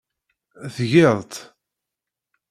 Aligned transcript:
Tgiḍ-t. 0.75 1.33